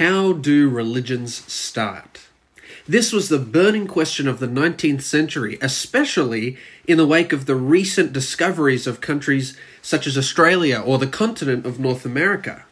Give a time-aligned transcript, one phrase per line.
[0.00, 2.20] How do religions start?
[2.88, 7.54] This was the burning question of the 19th century, especially in the wake of the
[7.54, 12.64] recent discoveries of countries such as Australia or the continent of North America.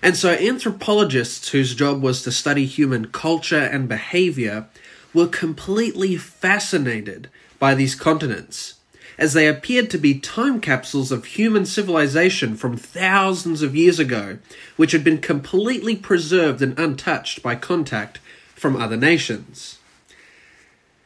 [0.00, 4.66] And so anthropologists whose job was to study human culture and behavior
[5.12, 7.28] were completely fascinated
[7.58, 8.75] by these continents,
[9.18, 14.38] as they appeared to be time capsules of human civilization from thousands of years ago,
[14.76, 18.18] which had been completely preserved and untouched by contact
[18.54, 19.78] from other nations.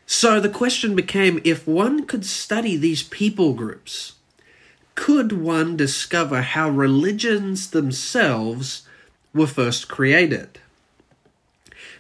[0.07, 4.15] So the question became if one could study these people groups,
[4.97, 8.89] could one discover how religions themselves
[9.33, 10.59] were first created?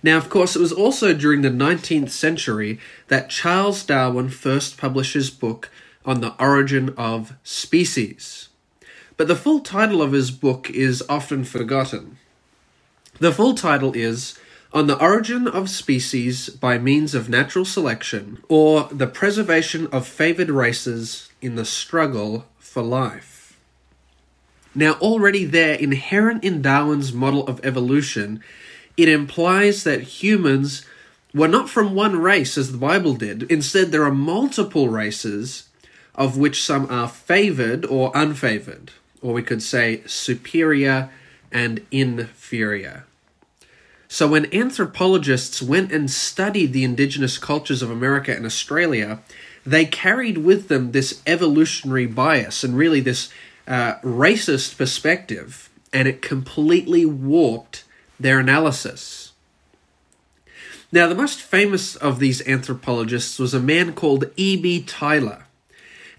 [0.02, 5.14] Now, of course, it was also during the 19th century that Charles Darwin first published
[5.14, 5.70] his book
[6.04, 8.48] on the origin of species.
[9.16, 12.16] But the full title of his book is often forgotten.
[13.18, 14.38] The full title is
[14.72, 20.48] On the Origin of Species by Means of Natural Selection, or The Preservation of Favored
[20.48, 23.58] Races in the Struggle for Life.
[24.74, 28.42] Now, already there, inherent in Darwin's model of evolution,
[28.96, 30.86] it implies that humans
[31.34, 33.42] were not from one race as the Bible did.
[33.50, 35.68] Instead, there are multiple races,
[36.20, 38.90] of which some are favored or unfavored,
[39.22, 41.08] or we could say superior
[41.50, 43.06] and inferior.
[44.06, 49.20] So, when anthropologists went and studied the indigenous cultures of America and Australia,
[49.64, 53.30] they carried with them this evolutionary bias and really this
[53.66, 57.84] uh, racist perspective, and it completely warped
[58.18, 59.32] their analysis.
[60.92, 64.82] Now, the most famous of these anthropologists was a man called E.B.
[64.82, 65.44] Tylor,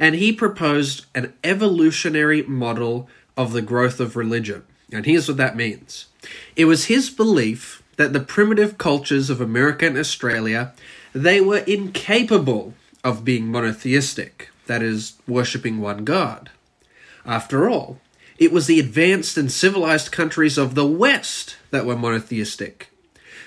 [0.01, 3.07] and he proposed an evolutionary model
[3.37, 4.63] of the growth of religion.
[4.91, 6.07] And here's what that means
[6.55, 10.73] it was his belief that the primitive cultures of America and Australia
[11.13, 16.49] they were incapable of being monotheistic, that is, worshipping one God.
[17.25, 17.99] After all,
[18.37, 22.90] it was the advanced and civilized countries of the West that were monotheistic.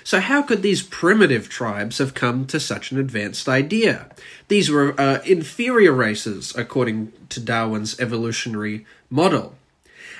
[0.05, 4.07] So, how could these primitive tribes have come to such an advanced idea?
[4.49, 9.55] These were uh, inferior races, according to Darwin's evolutionary model.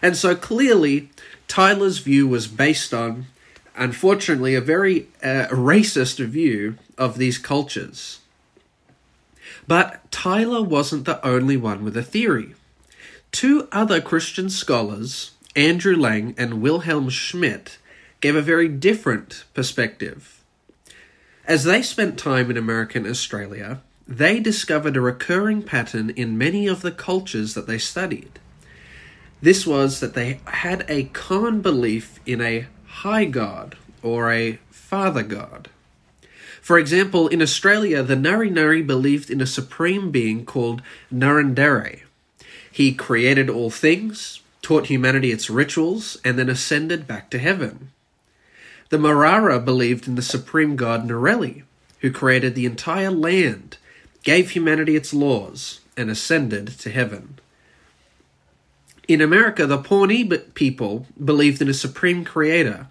[0.01, 1.11] And so, clearly,
[1.47, 3.27] Tylor's view was based on,
[3.75, 8.21] unfortunately, a very uh, racist view of these cultures.
[9.67, 12.55] But Tyler wasn't the only one with a theory.
[13.31, 17.77] Two other Christian scholars, Andrew Lang and Wilhelm Schmidt,
[18.21, 20.41] gave a very different perspective.
[21.45, 26.81] As they spent time in American Australia, they discovered a recurring pattern in many of
[26.81, 28.39] the cultures that they studied.
[29.41, 35.23] This was that they had a common belief in a high god or a father
[35.23, 35.69] god.
[36.61, 40.81] For example, in Australia, the Ngari Ngari believed in a supreme being called
[41.13, 42.01] Ngarrindjeri,
[42.75, 47.91] he created all things, taught humanity its rituals, and then ascended back to heaven.
[48.89, 51.63] The Marara believed in the supreme god Nareli,
[52.01, 53.77] who created the entire land,
[54.23, 57.39] gave humanity its laws, and ascended to heaven.
[59.07, 62.87] In America, the Pawnee people believed in a supreme creator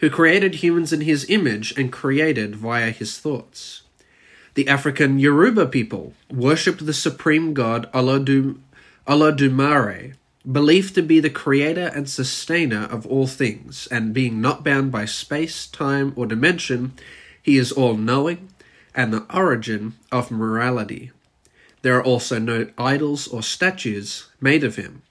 [0.00, 3.82] who created humans in his image and created via his thoughts.
[4.54, 8.60] The African Yoruba people worshipped the supreme god Olodum-
[9.06, 10.14] Olodumare,
[10.50, 15.04] believed to be the creator and sustainer of all things, and being not bound by
[15.04, 16.92] space, time, or dimension,
[17.42, 18.48] he is all knowing
[18.94, 21.10] and the origin of morality.
[21.82, 25.02] There are also no idols or statues made of him.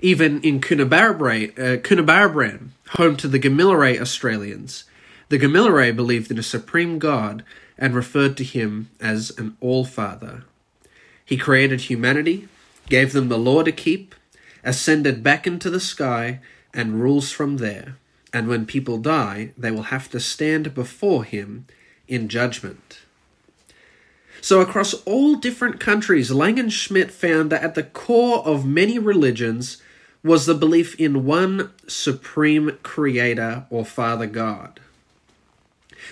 [0.00, 4.84] Even in Coonabarabran, uh, home to the Gamilaroi Australians,
[5.30, 7.42] the Gamilaroi believed in a supreme God
[7.78, 10.44] and referred to him as an All Father.
[11.24, 12.48] He created humanity,
[12.88, 14.14] gave them the law to keep,
[14.62, 16.40] ascended back into the sky,
[16.72, 17.96] and rules from there.
[18.32, 21.66] And when people die, they will have to stand before him
[22.08, 23.00] in judgment.
[24.40, 26.70] So, across all different countries, Lang and
[27.10, 29.80] found that at the core of many religions
[30.22, 34.80] was the belief in one supreme creator or Father God.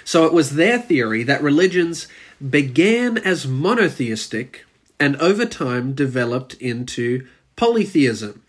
[0.04, 2.08] So, it was their theory that religions
[2.40, 4.64] began as monotheistic
[5.02, 7.26] and over time developed into
[7.56, 8.40] polytheism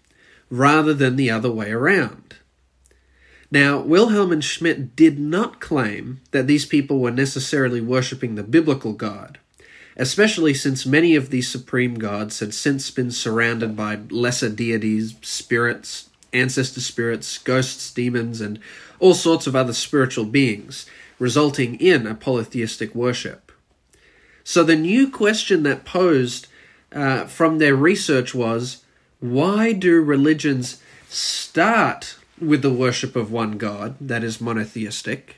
[0.52, 2.36] rather than the other way around.
[3.50, 8.94] Now, Wilhelm and Schmidt did not claim that these people were necessarily worshipping the biblical
[8.94, 9.40] God,
[9.98, 16.12] especially since many of these supreme gods had since been surrounded by lesser deities, spirits,
[16.34, 18.60] ancestor spirits, ghosts, demons, and
[19.00, 20.86] all sorts of other spiritual beings,
[21.18, 23.43] resulting in a polytheistic worship.
[24.44, 26.48] So the new question that posed
[26.92, 28.84] uh, from their research was
[29.20, 35.38] why do religions start with the worship of one God, that is monotheistic,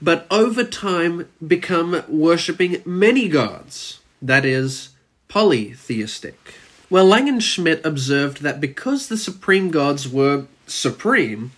[0.00, 4.90] but over time become worshipping many gods, that is
[5.28, 6.54] polytheistic?
[6.88, 11.52] Well, Lang and Schmidt observed that because the supreme gods were supreme,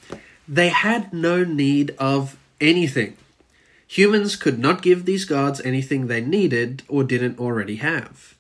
[0.49, 3.17] they had no need of anything.
[3.93, 8.35] Humans could not give these gods anything they needed or didn't already have.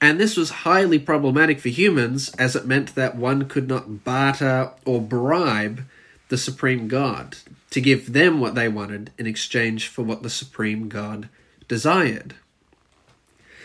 [0.00, 4.72] And this was highly problematic for humans, as it meant that one could not barter
[4.84, 5.84] or bribe
[6.28, 7.36] the supreme god
[7.70, 11.28] to give them what they wanted in exchange for what the supreme god
[11.68, 12.34] desired.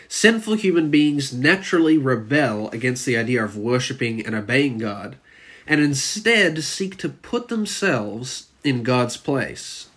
[0.06, 5.16] Sinful human beings naturally rebel against the idea of worshipping and obeying God,
[5.66, 9.89] and instead seek to put themselves in God's place.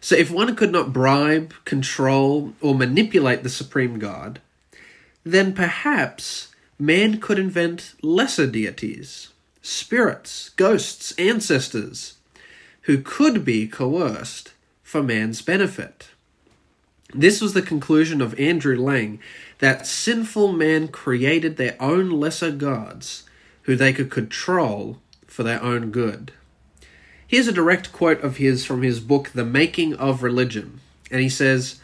[0.00, 4.40] So, if one could not bribe, control, or manipulate the supreme God,
[5.24, 6.48] then perhaps
[6.78, 9.28] man could invent lesser deities,
[9.60, 12.14] spirits, ghosts, ancestors,
[12.82, 14.52] who could be coerced
[14.82, 16.08] for man's benefit.
[17.14, 19.20] This was the conclusion of Andrew Lang
[19.58, 23.24] that sinful man created their own lesser gods
[23.62, 26.32] who they could control for their own good.
[27.30, 30.80] Here's a direct quote of his from his book The Making of Religion,
[31.12, 31.76] and he says,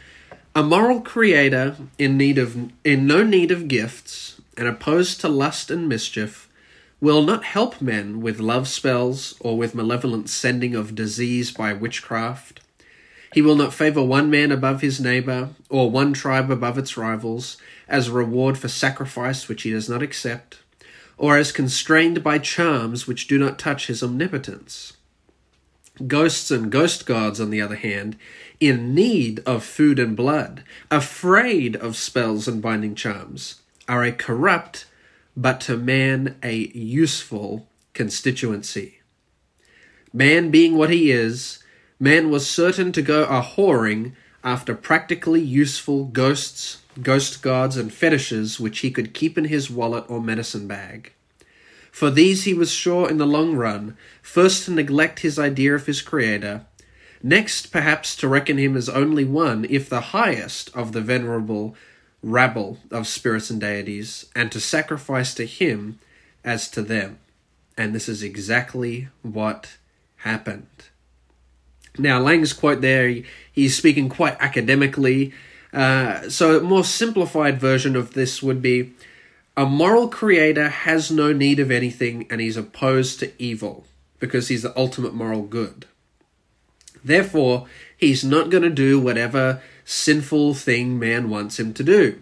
[0.57, 5.71] "A moral creator in need of in no need of gifts and opposed to lust
[5.71, 6.49] and mischief
[7.01, 12.59] will not help men with love spells or with malevolent sending of disease by witchcraft."
[13.33, 17.57] He will not favor one man above his neighbor, or one tribe above its rivals,
[17.89, 20.57] as a reward for sacrifice which he does not accept,
[21.17, 24.95] or as constrained by charms which do not touch his omnipotence.
[26.07, 28.17] Ghosts and ghost gods, on the other hand,
[28.61, 34.87] in need of food and blood, afraid of spells and binding charms, are a corrupt,
[35.37, 39.01] but to man a useful constituency.
[40.13, 41.63] Man being what he is,
[41.99, 44.13] Man was certain to go a whoring
[44.45, 50.05] after practically useful ghosts, ghost gods, and fetishes which he could keep in his wallet
[50.09, 51.15] or medicine bag.
[51.97, 55.87] For these he was sure in the long run first to neglect his idea of
[55.87, 56.67] his Creator,
[57.23, 61.75] next perhaps to reckon him as only one, if the highest, of the venerable
[62.23, 65.99] rabble of spirits and deities, and to sacrifice to him
[66.45, 67.19] as to them.
[67.79, 69.79] And this is exactly what
[70.17, 70.69] happened.
[71.97, 75.33] Now, Lang's quote there, he's speaking quite academically.
[75.73, 78.93] Uh, so, a more simplified version of this would be
[79.57, 83.87] a moral creator has no need of anything and he's opposed to evil
[84.19, 85.87] because he's the ultimate moral good.
[87.03, 87.67] Therefore,
[87.97, 92.21] he's not going to do whatever sinful thing man wants him to do.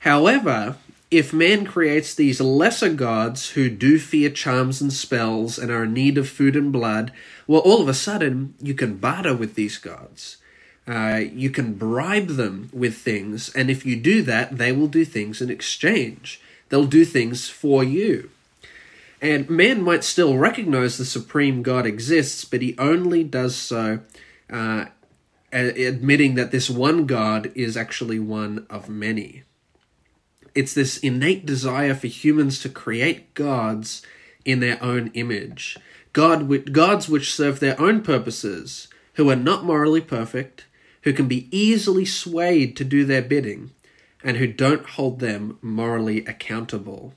[0.00, 0.76] However,
[1.10, 5.92] if man creates these lesser gods who do fear charms and spells and are in
[5.92, 7.12] need of food and blood,
[7.46, 10.38] well, all of a sudden you can barter with these gods.
[10.86, 15.04] Uh, you can bribe them with things, and if you do that, they will do
[15.04, 16.40] things in exchange.
[16.68, 18.30] They'll do things for you.
[19.20, 24.00] And man might still recognize the supreme God exists, but he only does so
[24.50, 24.86] uh,
[25.52, 29.44] admitting that this one God is actually one of many.
[30.54, 34.02] It's this innate desire for humans to create gods
[34.44, 35.78] in their own image.
[36.12, 40.66] God, gods which serve their own purposes, who are not morally perfect,
[41.02, 43.70] who can be easily swayed to do their bidding,
[44.24, 47.14] and who don't hold them morally accountable.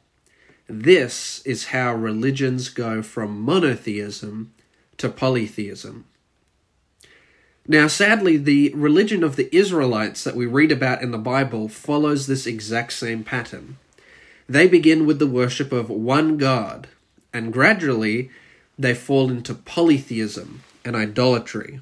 [0.68, 4.52] This is how religions go from monotheism
[4.98, 6.06] to polytheism.
[7.68, 12.28] Now, sadly, the religion of the Israelites that we read about in the Bible follows
[12.28, 13.78] this exact same pattern.
[14.48, 16.88] They begin with the worship of one God,
[17.34, 18.30] and gradually
[18.78, 21.80] they fall into polytheism and idolatry.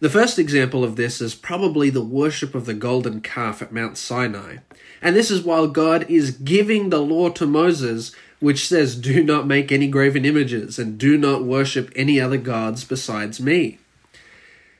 [0.00, 3.98] The first example of this is probably the worship of the golden calf at Mount
[3.98, 4.58] Sinai.
[5.02, 9.48] And this is while God is giving the law to Moses, which says, Do not
[9.48, 13.78] make any graven images and do not worship any other gods besides me.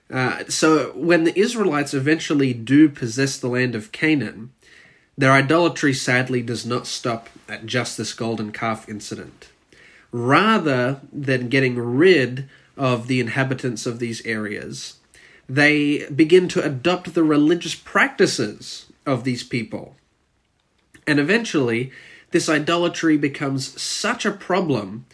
[0.08, 4.52] Uh, so when the Israelites eventually do possess the land of Canaan,
[5.18, 9.48] their idolatry sadly does not stop at just this golden calf incident.
[10.12, 14.97] Rather than getting rid of the inhabitants of these areas,
[15.48, 19.96] they begin to adopt the religious practices of these people.
[21.06, 21.90] And eventually,
[22.30, 25.06] this idolatry becomes such a problem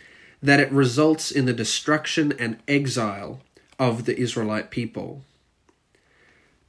[0.42, 3.40] that it results in the destruction and exile
[3.78, 5.22] of the Israelite people.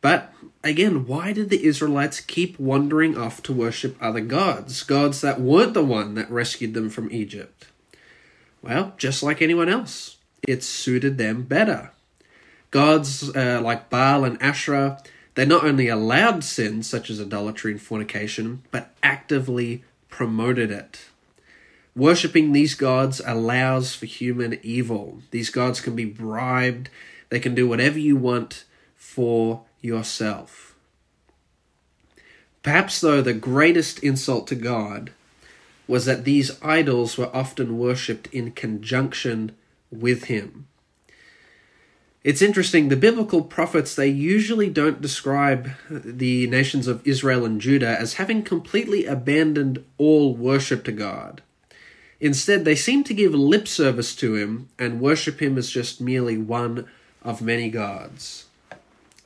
[0.01, 0.31] But
[0.63, 4.83] again, why did the Israelites keep wandering off to worship other gods?
[4.83, 7.65] Gods that weren't the one that rescued them from Egypt?
[8.61, 10.17] Well, just like anyone else,
[10.47, 11.91] it suited them better.
[12.75, 15.01] Gods uh, like Baal and Asherah,
[15.35, 21.05] they not only allowed sins such as idolatry and fornication, but actively promoted it.
[21.95, 25.21] Worshipping these gods allows for human evil.
[25.31, 26.89] These gods can be bribed,
[27.29, 28.65] they can do whatever you want
[28.97, 30.75] for yourself.
[32.61, 35.13] Perhaps, though, the greatest insult to God
[35.87, 39.55] was that these idols were often worshipped in conjunction
[39.89, 40.67] with Him.
[42.25, 47.99] It's interesting, the biblical prophets, they usually don't describe the nations of Israel and Judah
[47.99, 51.43] as having completely abandoned all worship to God.
[52.19, 56.35] Instead, they seem to give lip service to Him and worship Him as just merely
[56.35, 56.87] one
[57.21, 58.45] of many gods.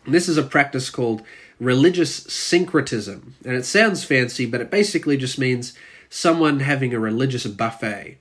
[0.06, 1.22] This is a practice called
[1.58, 3.34] religious syncretism.
[3.46, 5.74] And it sounds fancy, but it basically just means
[6.10, 8.18] someone having a religious buffet.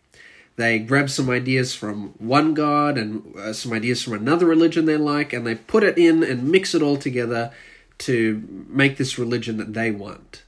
[0.59, 4.97] They grab some ideas from one god and uh, some ideas from another religion they
[4.97, 7.53] like, and they put it in and mix it all together
[7.99, 10.43] to make this religion that they want.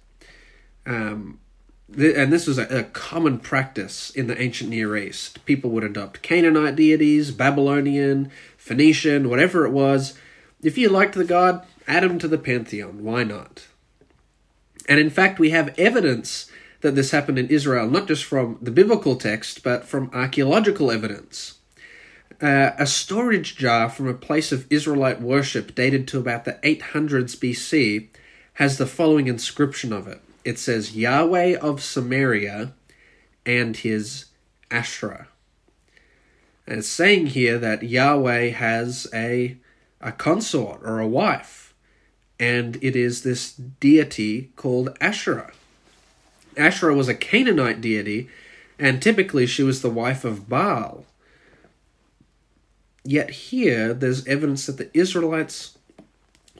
[0.84, 1.38] Um,
[1.96, 5.44] th- and this was a, a common practice in the ancient Near East.
[5.46, 10.18] People would adopt Canaanite deities, Babylonian, Phoenician, whatever it was,
[10.60, 13.04] if you liked the god, add him to the pantheon.
[13.04, 13.68] Why not?
[14.88, 16.49] And in fact, we have evidence
[16.80, 21.58] that this happened in Israel, not just from the biblical text, but from archaeological evidence.
[22.40, 27.36] Uh, a storage jar from a place of Israelite worship dated to about the 800s
[27.36, 28.08] BC
[28.54, 30.22] has the following inscription of it.
[30.44, 32.72] It says, Yahweh of Samaria
[33.44, 34.26] and his
[34.70, 35.28] Asherah.
[36.66, 39.58] And it's saying here that Yahweh has a
[40.00, 41.74] a consort or a wife,
[42.38, 45.52] and it is this deity called Asherah.
[46.60, 48.28] Asherah was a Canaanite deity,
[48.78, 51.04] and typically she was the wife of Baal.
[53.04, 55.78] Yet here there's evidence that the Israelites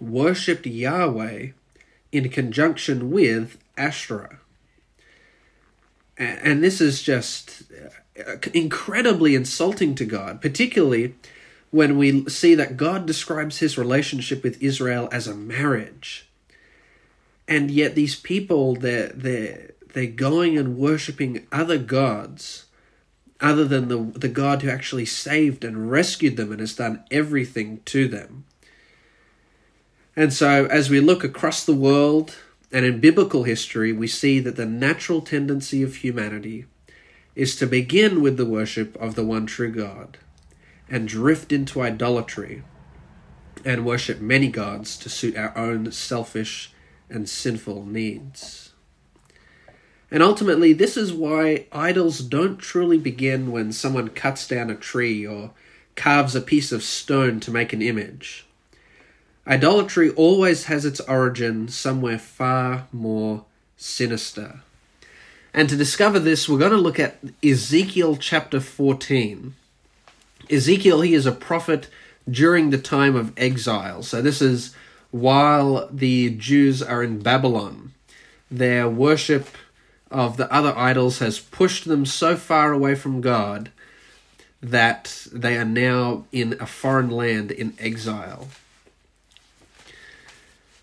[0.00, 1.48] worshipped Yahweh
[2.12, 4.38] in conjunction with Asherah.
[6.16, 7.62] And this is just
[8.18, 11.14] uh, incredibly insulting to God, particularly
[11.70, 16.28] when we see that God describes his relationship with Israel as a marriage.
[17.48, 22.66] And yet these people they're they're they're going and worshipping other gods
[23.40, 27.80] other than the the God who actually saved and rescued them and has done everything
[27.86, 28.44] to them.
[30.16, 32.36] And so as we look across the world
[32.72, 36.66] and in biblical history, we see that the natural tendency of humanity
[37.34, 40.18] is to begin with the worship of the one true God
[40.88, 42.62] and drift into idolatry
[43.64, 46.72] and worship many gods to suit our own selfish
[47.08, 48.69] and sinful needs.
[50.10, 55.26] And ultimately, this is why idols don't truly begin when someone cuts down a tree
[55.26, 55.52] or
[55.94, 58.44] carves a piece of stone to make an image.
[59.46, 63.44] Idolatry always has its origin somewhere far more
[63.76, 64.60] sinister.
[65.52, 69.54] And to discover this, we're going to look at Ezekiel chapter 14.
[70.48, 71.88] Ezekiel, he is a prophet
[72.28, 74.02] during the time of exile.
[74.02, 74.74] So this is
[75.10, 77.92] while the Jews are in Babylon.
[78.50, 79.48] Their worship
[80.10, 83.70] of the other idols has pushed them so far away from God
[84.62, 88.48] that they are now in a foreign land in exile.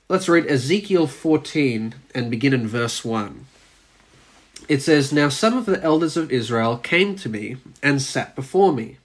[0.09, 3.45] Let's read Ezekiel 14 and begin in verse 1.
[4.69, 8.73] It says, Now some of the elders of Israel came to me and sat before
[8.73, 8.97] me.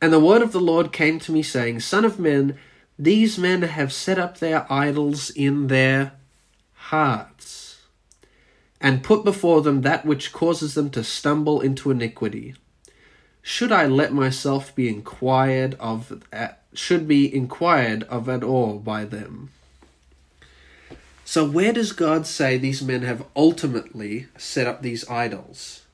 [0.00, 2.58] And the word of the Lord came to me, saying, Son of man,
[2.98, 6.12] these men have set up their idols in their
[6.74, 7.63] hearts,
[8.84, 12.54] and put before them that which causes them to stumble into iniquity.
[13.40, 16.22] Should I let myself be inquired of,
[16.74, 19.48] should be inquired of at all by them?
[21.24, 25.86] So, where does God say these men have ultimately set up these idols?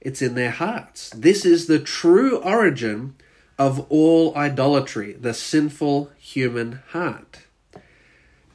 [0.00, 1.10] It's in their hearts.
[1.10, 3.16] This is the true origin
[3.58, 7.41] of all idolatry, the sinful human heart.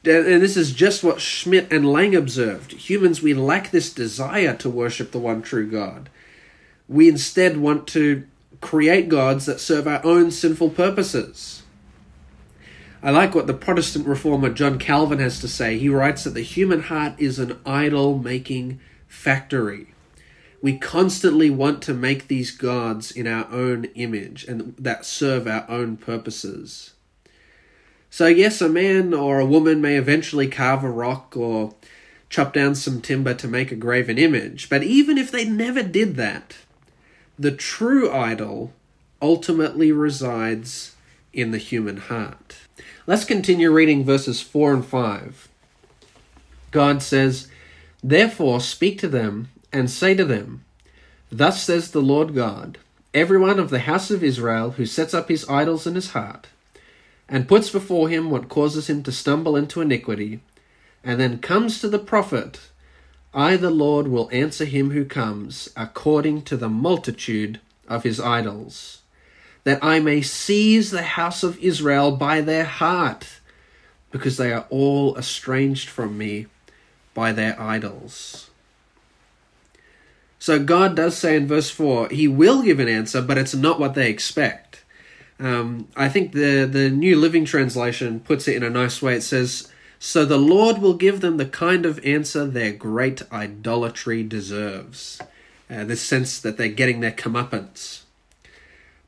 [0.08, 2.72] And this is just what Schmidt and Lang observed.
[2.72, 6.08] Humans, we lack this desire to worship the one true God.
[6.88, 8.26] We instead want to
[8.60, 11.62] create gods that serve our own sinful purposes.
[13.02, 15.78] I like what the Protestant reformer John Calvin has to say.
[15.78, 19.88] He writes that the human heart is an idol making factory
[20.60, 25.64] we constantly want to make these gods in our own image and that serve our
[25.68, 26.94] own purposes.
[28.10, 31.74] So, yes, a man or a woman may eventually carve a rock or
[32.30, 36.16] chop down some timber to make a graven image, but even if they never did
[36.16, 36.56] that,
[37.38, 38.72] the true idol
[39.22, 40.94] ultimately resides
[41.32, 42.56] in the human heart.
[43.06, 45.48] Let's continue reading verses 4 and 5.
[46.70, 47.48] God says,
[48.02, 50.64] Therefore speak to them and say to them,
[51.30, 52.78] Thus says the Lord God,
[53.14, 56.48] every one of the house of Israel who sets up his idols in his heart,
[57.28, 60.40] and puts before him what causes him to stumble into iniquity,
[61.04, 62.70] and then comes to the prophet,
[63.34, 69.02] I the Lord will answer him who comes according to the multitude of his idols,
[69.64, 73.40] that I may seize the house of Israel by their heart,
[74.10, 76.46] because they are all estranged from me
[77.12, 78.48] by their idols.
[80.38, 83.80] So God does say in verse 4, He will give an answer, but it's not
[83.80, 84.84] what they expect.
[85.40, 89.14] Um, I think the, the New Living Translation puts it in a nice way.
[89.14, 94.22] It says, So the Lord will give them the kind of answer their great idolatry
[94.22, 95.20] deserves.
[95.70, 98.02] Uh, this sense that they're getting their comeuppance.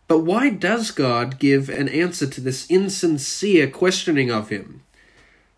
[0.06, 4.82] But why does God give an answer to this insincere questioning of Him?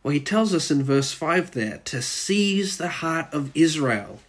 [0.03, 4.21] Well, He tells us in verse 5 there to seize the heart of Israel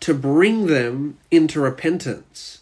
[0.00, 2.60] to bring them into repentance.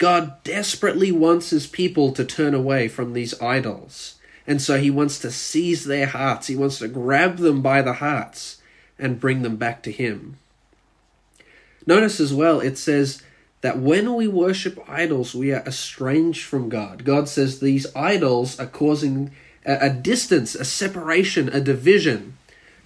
[0.00, 4.14] God desperately wants his people to turn away from these idols.
[4.46, 6.46] And so he wants to seize their hearts.
[6.46, 8.62] He wants to grab them by the hearts
[8.98, 10.38] and bring them back to him.
[11.86, 13.22] Notice as well, it says
[13.60, 17.04] that when we worship idols, we are estranged from God.
[17.04, 19.32] God says these idols are causing
[19.66, 22.38] a, distance, a separation, a division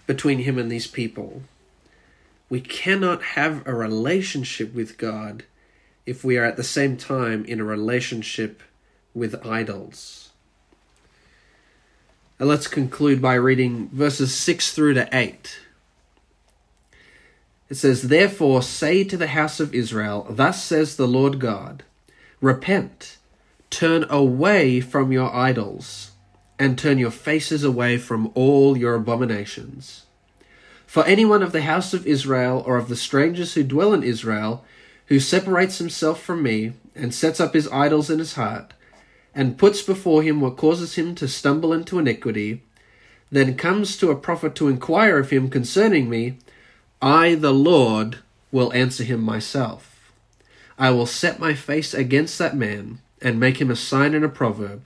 [0.09, 1.43] between him and these people.
[2.51, 5.45] We cannot have a relationship with God
[6.07, 8.63] if we are at the same time in a relationship
[9.15, 10.31] with idols.
[12.39, 15.61] Now let's conclude by reading verses 6 through to 8.
[17.71, 21.85] It says, Therefore say to the house of Israel, Thus says the Lord God,
[22.41, 23.19] Repent,
[23.71, 26.11] turn away from your idols,
[26.59, 30.05] and turn your faces away from all your abominations.
[30.87, 34.65] For anyone of the house of Israel or of the strangers who dwell in Israel,
[35.07, 38.73] who separates himself from me, and sets up his idols in his heart,
[39.35, 42.63] and puts before him what causes him to stumble into iniquity,
[43.31, 46.39] then comes to a prophet to inquire of him concerning me,
[47.03, 48.19] I, the Lord,
[48.53, 50.13] will answer him myself.
[50.79, 54.29] I will set my face against that man, and make him a sign and a
[54.29, 54.85] proverb,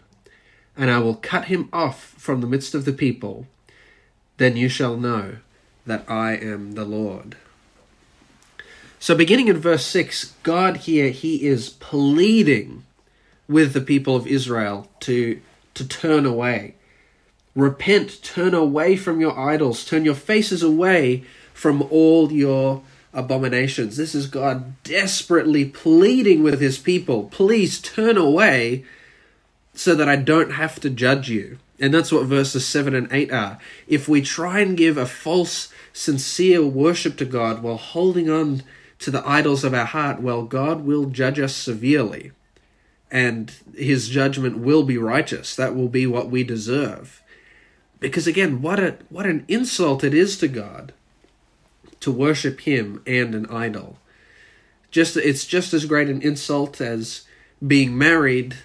[0.76, 3.46] and I will cut him off from the midst of the people.
[4.38, 5.38] Then you shall know
[5.86, 7.36] that I am the Lord.
[9.00, 12.84] So, beginning in verse 6, God here, He is pleading
[13.48, 15.40] with the people of Israel to,
[15.74, 16.74] to turn away.
[17.54, 22.82] Repent, turn away from your idols, turn your faces away from all your
[23.12, 23.96] abominations.
[23.96, 27.24] This is God desperately pleading with His people.
[27.30, 28.84] Please turn away
[29.74, 31.58] so that I don't have to judge you.
[31.80, 33.58] And that's what verses 7 and 8 are.
[33.86, 38.62] If we try and give a false sincere worship to God while holding on
[39.00, 42.32] to the idols of our heart, well, God will judge us severely.
[43.10, 45.56] And his judgment will be righteous.
[45.56, 47.22] That will be what we deserve.
[48.00, 50.92] Because again, what a what an insult it is to God
[52.00, 53.98] to worship him and an idol.
[54.90, 57.22] Just it's just as great an insult as
[57.66, 58.56] being married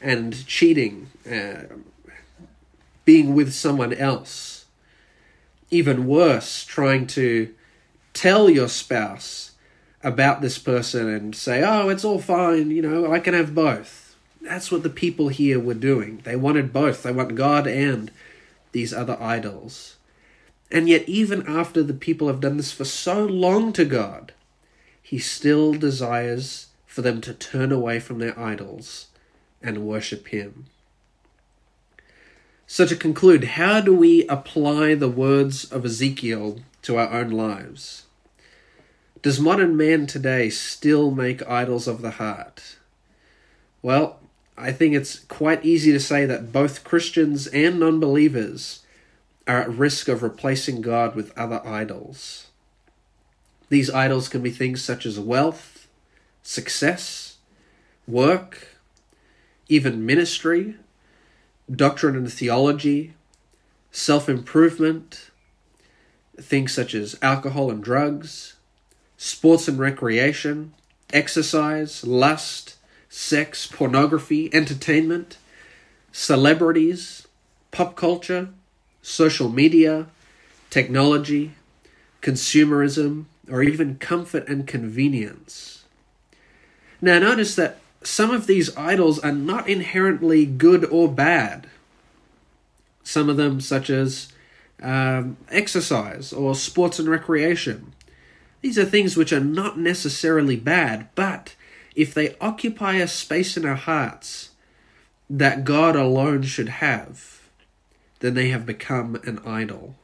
[0.00, 1.74] and cheating, uh,
[3.04, 4.52] being with someone else
[5.72, 7.52] even worse, trying to
[8.12, 9.51] tell your spouse
[10.02, 14.16] about this person and say, oh, it's all fine, you know, I can have both.
[14.40, 16.20] That's what the people here were doing.
[16.24, 17.02] They wanted both.
[17.02, 18.10] They want God and
[18.72, 19.96] these other idols.
[20.70, 24.32] And yet, even after the people have done this for so long to God,
[25.00, 29.08] He still desires for them to turn away from their idols
[29.62, 30.66] and worship Him.
[32.66, 38.04] So, to conclude, how do we apply the words of Ezekiel to our own lives?
[39.22, 42.76] Does modern man today still make idols of the heart?
[43.80, 44.18] Well,
[44.58, 48.84] I think it's quite easy to say that both Christians and non believers
[49.46, 52.48] are at risk of replacing God with other idols.
[53.68, 55.86] These idols can be things such as wealth,
[56.42, 57.36] success,
[58.08, 58.76] work,
[59.68, 60.76] even ministry,
[61.70, 63.14] doctrine and theology,
[63.92, 65.30] self improvement,
[66.40, 68.56] things such as alcohol and drugs,
[69.22, 70.72] sports and recreation,
[71.12, 72.74] exercise, lust,
[73.08, 75.36] sex, pornography, entertainment,
[76.10, 77.28] celebrities,
[77.70, 78.48] pop culture,
[79.00, 80.06] social media,
[80.70, 81.52] technology,
[82.20, 85.84] consumerism, or even comfort and convenience.
[87.00, 91.68] Now, notice that some of these idols are not inherently good or bad.
[93.04, 94.32] Some of them, such as
[94.82, 97.92] um, exercise or sports and recreation,
[98.62, 101.54] these are things which are not necessarily bad, but
[101.94, 104.50] if they occupy a space in our hearts
[105.28, 107.42] that God alone should have,
[108.20, 109.96] then they have become an idol.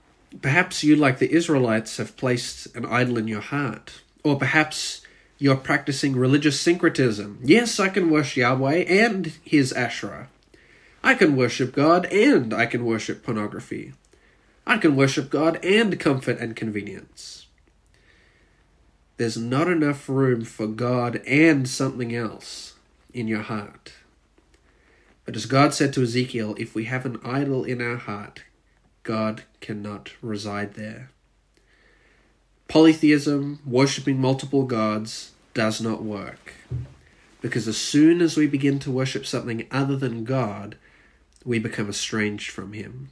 [0.43, 4.03] Perhaps you, like the Israelites, have placed an idol in your heart.
[4.25, 5.03] Or perhaps
[5.39, 7.39] you're practicing religious syncretism.
[7.43, 10.29] Yes, I can worship Yahweh and his Asherah.
[11.03, 13.93] I can worship God and I can worship pornography.
[14.67, 17.38] I can worship God and comfort and convenience.
[19.19, 22.75] There's not enough room for God and something else
[23.13, 23.93] in your heart.
[25.25, 28.45] But as God said to Ezekiel, if we have an idol in our heart,
[29.03, 31.11] God cannot reside there.
[32.69, 36.55] Polytheism, worshipping multiple gods, does not work.
[37.41, 40.77] Because as soon as we begin to worship something other than God,
[41.45, 43.11] we become estranged from Him.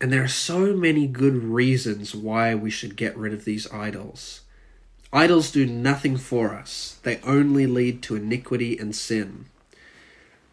[0.00, 4.42] And there are so many good reasons why we should get rid of these idols.
[5.12, 9.46] Idols do nothing for us, they only lead to iniquity and sin.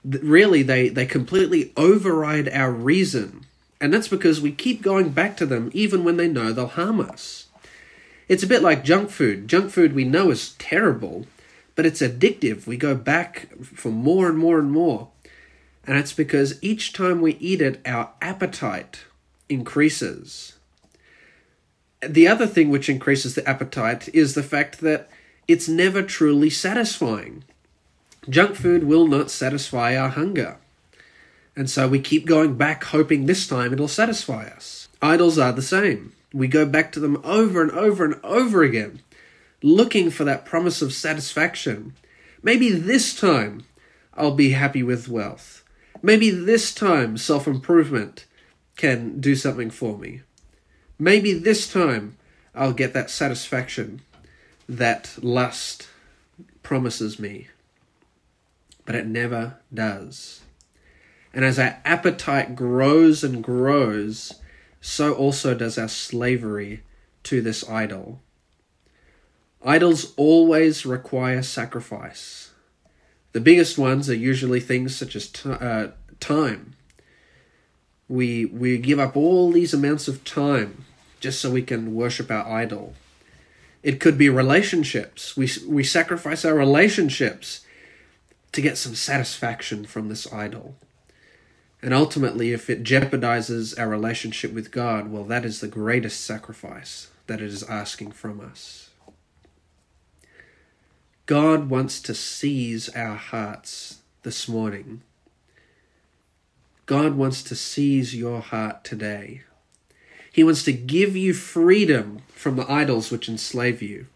[0.06, 3.46] Really they they completely override our reason.
[3.80, 7.00] And that's because we keep going back to them even when they know they'll harm
[7.00, 7.48] us.
[8.28, 9.48] It's a bit like junk food.
[9.48, 11.26] Junk food we know is terrible
[11.76, 12.68] but it's addictive.
[12.68, 15.10] We go back for more and more and more.
[15.86, 19.06] And it's because each time we eat it our appetite
[19.52, 20.54] increases
[22.04, 25.08] the other thing which increases the appetite is the fact that
[25.48, 27.44] it's never truly satisfying
[28.30, 30.58] Junk food will not satisfy our hunger.
[31.56, 34.90] And so we keep going back, hoping this time it'll satisfy us.
[35.02, 36.14] Idols are the same.
[36.32, 39.02] We go back to them over and over and over again,
[39.64, 41.94] looking for that promise of satisfaction.
[42.44, 43.66] Maybe this time
[44.14, 45.64] I'll be happy with wealth.
[46.04, 48.26] Maybe this time self improvement
[48.76, 50.22] can do something for me.
[50.98, 52.18] Maybe this time
[52.54, 54.02] I'll get that satisfaction
[54.68, 55.88] that lust
[56.64, 57.48] promises me
[58.86, 60.42] but it never does.
[61.34, 64.34] And as our appetite grows and grows,
[64.82, 66.84] so also does our slavery
[67.24, 68.20] to this idol.
[69.64, 72.52] Idols always require sacrifice.
[73.32, 76.74] The biggest ones are usually things such as t- uh, time.
[78.12, 80.84] We, we give up all these amounts of time
[81.22, 82.94] just so we can worship our idol.
[83.84, 85.38] It could be relationships.
[85.38, 87.62] We, we sacrifice our relationships
[88.52, 90.76] to get some satisfaction from this idol.
[91.82, 97.10] And ultimately, if it jeopardizes our relationship with God, well, that is the greatest sacrifice
[97.28, 98.90] that it is asking from us.
[101.28, 105.02] God wants to seize our hearts this morning.
[106.86, 109.44] God wants to seize your heart today.
[110.32, 114.08] He wants to give you freedom from the idols which enslave you,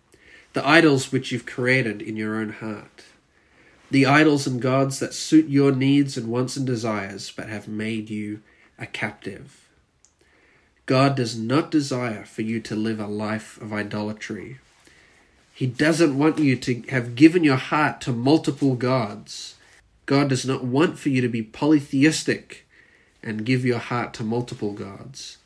[0.54, 3.04] the idols which you've created in your own heart
[3.92, 8.10] the idols and gods that suit your needs and wants and desires, but have made
[8.10, 8.42] you
[8.80, 9.70] a captive.
[10.86, 14.60] God does not desire for you to live a life of idolatry.
[15.54, 19.56] He doesn't want you to have given your heart to multiple gods.
[20.06, 22.68] God does not want for you to be polytheistic
[23.24, 25.38] and give your heart to multiple gods.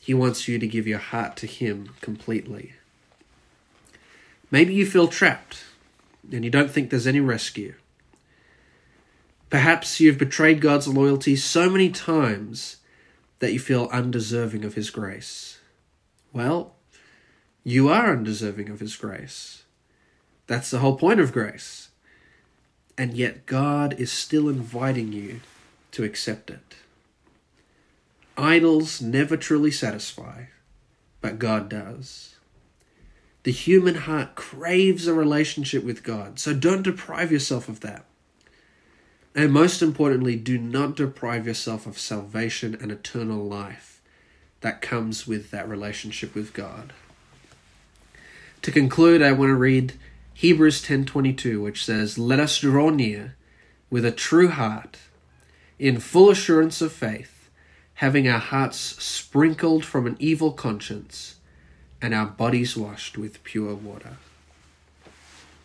[0.00, 2.72] He wants you to give your heart to Him completely.
[4.50, 5.64] Maybe you feel trapped
[6.32, 7.74] and you don't think there's any rescue.
[9.50, 12.76] Perhaps you've betrayed God's loyalty so many times
[13.38, 15.58] that you feel undeserving of His grace.
[16.32, 16.74] Well,
[17.64, 19.64] you are undeserving of His grace.
[20.46, 21.87] That's the whole point of grace.
[22.98, 25.40] And yet, God is still inviting you
[25.92, 26.74] to accept it.
[28.36, 30.46] Idols never truly satisfy,
[31.20, 32.34] but God does.
[33.44, 38.04] The human heart craves a relationship with God, so don't deprive yourself of that.
[39.34, 44.02] And most importantly, do not deprive yourself of salvation and eternal life
[44.60, 46.92] that comes with that relationship with God.
[48.62, 49.94] To conclude, I want to read
[50.40, 53.34] Hebrews 10:22, which says, "Let us draw near
[53.90, 54.96] with a true heart,
[55.80, 57.50] in full assurance of faith,
[57.94, 61.40] having our hearts sprinkled from an evil conscience,
[62.00, 64.18] and our bodies washed with pure water.